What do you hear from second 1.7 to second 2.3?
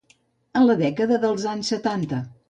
setanta.